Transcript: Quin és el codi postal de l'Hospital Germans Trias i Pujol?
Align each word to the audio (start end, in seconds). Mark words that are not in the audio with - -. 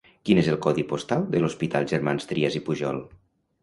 Quin 0.29 0.39
és 0.43 0.47
el 0.53 0.57
codi 0.67 0.85
postal 0.93 1.27
de 1.37 1.43
l'Hospital 1.45 1.89
Germans 1.95 2.29
Trias 2.35 2.63
i 2.63 2.67
Pujol? 2.71 3.09